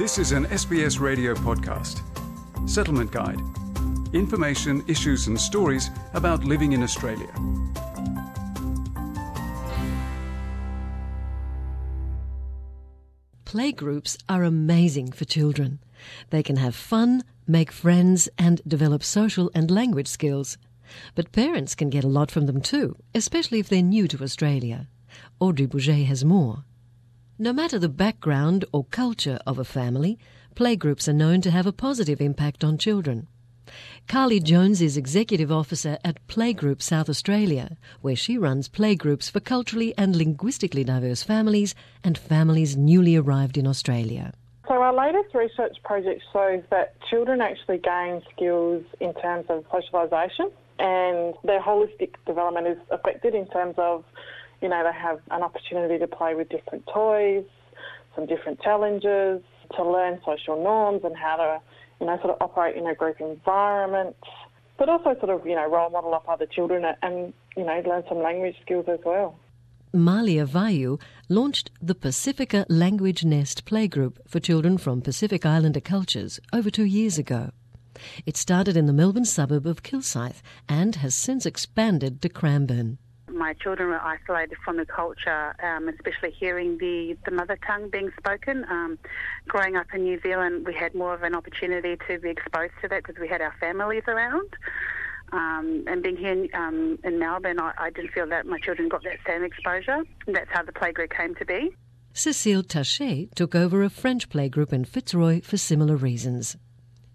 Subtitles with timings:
[0.00, 2.00] This is an SBS radio podcast.
[2.66, 3.38] Settlement Guide.
[4.14, 7.30] Information, issues, and stories about living in Australia.
[13.44, 15.80] Playgroups are amazing for children.
[16.30, 20.56] They can have fun, make friends, and develop social and language skills.
[21.14, 24.88] But parents can get a lot from them too, especially if they're new to Australia.
[25.40, 26.64] Audrey Bourget has more.
[27.42, 30.18] No matter the background or culture of a family,
[30.54, 33.28] playgroups are known to have a positive impact on children.
[34.06, 39.94] Carly Jones is Executive Officer at Playgroup South Australia, where she runs playgroups for culturally
[39.96, 41.74] and linguistically diverse families
[42.04, 44.34] and families newly arrived in Australia.
[44.68, 50.52] So, our latest research project shows that children actually gain skills in terms of socialisation
[50.78, 54.04] and their holistic development is affected in terms of
[54.60, 57.44] you know, they have an opportunity to play with different toys,
[58.14, 59.42] some different challenges,
[59.76, 61.60] to learn social norms and how to,
[62.00, 64.16] you know, sort of operate in a group environment,
[64.78, 68.02] but also sort of, you know, role model up other children and, you know, learn
[68.08, 69.38] some language skills as well.
[69.92, 76.70] Malia Vayu launched the Pacifica Language Nest Playgroup for children from Pacific Islander cultures over
[76.70, 77.50] two years ago.
[78.24, 82.98] It started in the Melbourne suburb of Kilsyth and has since expanded to Cranbourne
[83.40, 88.10] my children were isolated from the culture, um, especially hearing the, the mother tongue being
[88.18, 88.66] spoken.
[88.68, 88.98] Um,
[89.48, 92.88] growing up in New Zealand, we had more of an opportunity to be exposed to
[92.88, 94.50] that because we had our families around.
[95.32, 98.88] Um, and being here in, um, in Melbourne, I, I, didn't feel that my children
[98.88, 100.02] got that same exposure.
[100.26, 101.70] That's how the playgroup came to be.
[102.12, 106.56] Cecile Taché took over a French playgroup in Fitzroy for similar reasons.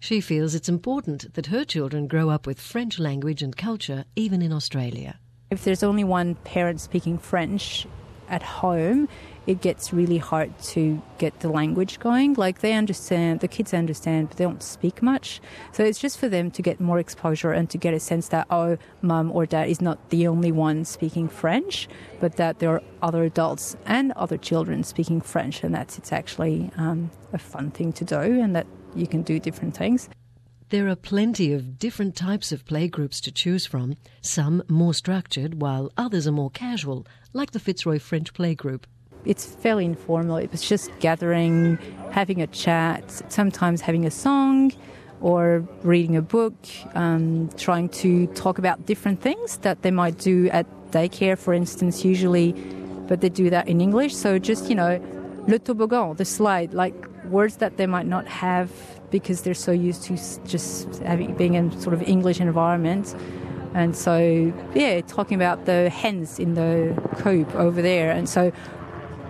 [0.00, 4.42] She feels it's important that her children grow up with French language and culture even
[4.42, 5.20] in Australia.
[5.48, 7.86] If there's only one parent speaking French
[8.28, 9.08] at home,
[9.46, 12.34] it gets really hard to get the language going.
[12.34, 15.40] Like they understand, the kids understand, but they don't speak much.
[15.70, 18.48] So it's just for them to get more exposure and to get a sense that,
[18.50, 22.82] oh, mum or dad is not the only one speaking French, but that there are
[23.00, 27.92] other adults and other children speaking French, and that it's actually um, a fun thing
[27.92, 30.08] to do and that you can do different things.
[30.70, 35.92] There are plenty of different types of playgroups to choose from, some more structured while
[35.96, 38.82] others are more casual, like the Fitzroy French Playgroup.
[39.24, 40.38] It's fairly informal.
[40.38, 41.78] It's just gathering,
[42.10, 44.72] having a chat, sometimes having a song
[45.20, 46.56] or reading a book,
[46.96, 52.04] um, trying to talk about different things that they might do at daycare, for instance,
[52.04, 52.50] usually,
[53.06, 54.16] but they do that in English.
[54.16, 55.00] So just, you know,
[55.46, 56.94] le toboggan, the slide, like
[57.26, 58.70] words that they might not have
[59.18, 63.14] because they're so used to just having, being in sort of English environment.
[63.74, 68.10] And so, yeah, talking about the hens in the coop over there.
[68.10, 68.52] And so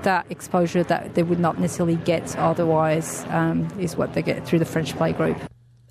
[0.03, 4.59] that exposure that they would not necessarily get otherwise um, is what they get through
[4.59, 5.41] the French playgroup.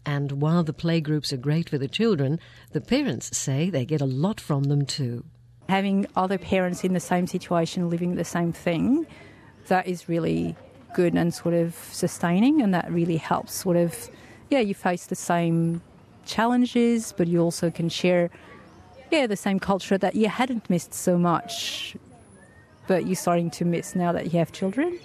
[0.05, 2.39] And while the playgroups are great for the children,
[2.71, 5.23] the parents say they get a lot from them too.
[5.69, 9.07] Having other parents in the same situation living the same thing,
[9.67, 10.55] that is really
[10.95, 13.53] good and sort of sustaining, and that really helps.
[13.53, 14.09] Sort of,
[14.49, 15.81] yeah, you face the same
[16.25, 18.31] challenges, but you also can share,
[19.11, 21.95] yeah, the same culture that you hadn't missed so much,
[22.87, 24.99] but you're starting to miss now that you have children.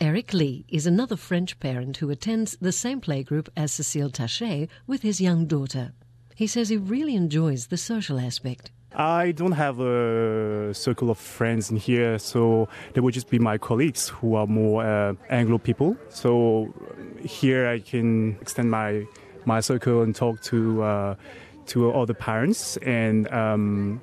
[0.00, 5.02] Eric Lee is another French parent who attends the same playgroup as Cecile Taché with
[5.02, 5.92] his young daughter.
[6.34, 8.70] He says he really enjoys the social aspect.
[8.94, 13.56] I don't have a circle of friends in here, so they would just be my
[13.56, 15.96] colleagues who are more uh, Anglo people.
[16.08, 16.74] So
[17.24, 19.06] here I can extend my
[19.44, 21.14] my circle and talk to uh,
[21.66, 24.02] to other parents, and um,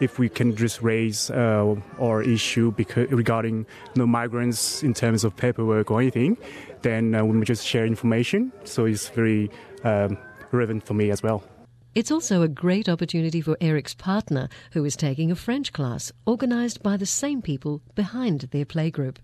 [0.00, 3.58] if we can just raise uh, our issue because regarding
[3.94, 6.36] you know, migrants in terms of paperwork or anything,
[6.82, 8.52] then uh, we just share information.
[8.64, 9.50] So it's very
[9.84, 10.16] um,
[10.50, 11.44] relevant for me as well.
[11.94, 16.82] It's also a great opportunity for Eric's partner, who is taking a French class organised
[16.82, 19.18] by the same people behind their playgroup.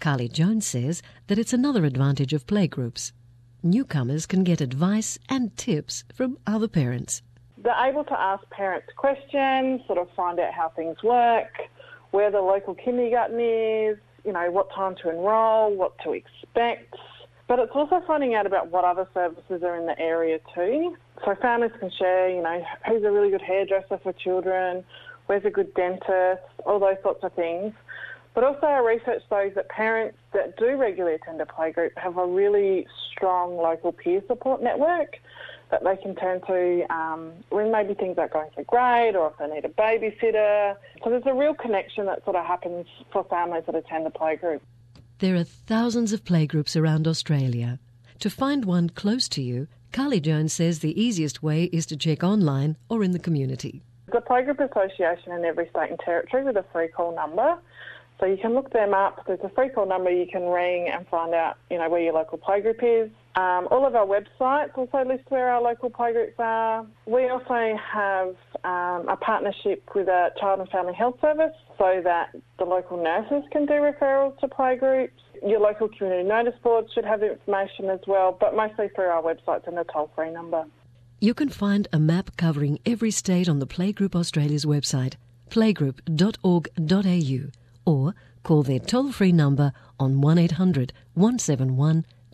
[0.00, 3.12] Carly Jones says that it's another advantage of playgroups.
[3.62, 7.20] Newcomers can get advice and tips from other parents.
[7.58, 11.58] They're able to ask parents questions, sort of find out how things work,
[12.12, 16.94] where the local kindergarten is, you know, what time to enrol, what to expect.
[17.48, 20.94] But it's also finding out about what other services are in the area too.
[21.24, 24.84] So families can share, you know, who's a really good hairdresser for children,
[25.26, 27.72] where's a good dentist, all those sorts of things.
[28.34, 32.26] But also our research shows that parents that do regularly attend a playgroup have a
[32.26, 35.16] really strong local peer support network
[35.70, 39.38] that they can turn to um, when maybe things aren't going so great or if
[39.38, 40.76] they need a babysitter.
[41.02, 44.60] So there's a real connection that sort of happens for families that attend the playgroup.
[45.20, 47.80] There are thousands of playgroups around Australia.
[48.20, 52.22] To find one close to you, Carly Jones says the easiest way is to check
[52.22, 53.82] online or in the community.
[54.12, 57.58] The Playgroup Association in every state and territory with a free call number.
[58.20, 59.24] So you can look them up.
[59.26, 62.12] There's a free call number you can ring and find out, you know, where your
[62.12, 63.10] local playgroup is.
[63.36, 66.86] Um, all of our websites also list where our local playgroups are.
[67.06, 68.34] We also have
[68.64, 73.44] um, a partnership with a child and family health service so that the local nurses
[73.52, 75.10] can do referrals to playgroups.
[75.46, 79.68] Your local community notice boards should have information as well, but mostly through our websites
[79.68, 80.64] and the toll free number.
[81.20, 85.14] You can find a map covering every state on the Playgroup Australia's website,
[85.50, 87.50] playgroup.org.au,
[87.84, 92.06] or call their toll free number on 1800 171